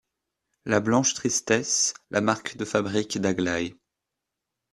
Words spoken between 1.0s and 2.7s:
tristesse, la marque de